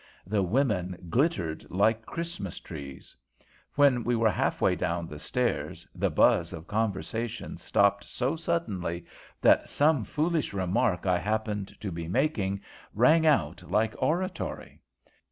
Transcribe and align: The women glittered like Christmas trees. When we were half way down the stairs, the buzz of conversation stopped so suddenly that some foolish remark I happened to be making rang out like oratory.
The 0.25 0.41
women 0.41 0.97
glittered 1.11 1.69
like 1.69 2.07
Christmas 2.07 2.59
trees. 2.59 3.15
When 3.75 4.03
we 4.03 4.15
were 4.15 4.31
half 4.31 4.59
way 4.59 4.75
down 4.75 5.05
the 5.05 5.19
stairs, 5.19 5.87
the 5.93 6.09
buzz 6.09 6.53
of 6.53 6.65
conversation 6.65 7.59
stopped 7.59 8.03
so 8.03 8.35
suddenly 8.35 9.05
that 9.41 9.69
some 9.69 10.03
foolish 10.03 10.53
remark 10.53 11.05
I 11.05 11.19
happened 11.19 11.79
to 11.81 11.91
be 11.91 12.07
making 12.07 12.61
rang 12.95 13.27
out 13.27 13.61
like 13.69 13.93
oratory. 13.99 14.81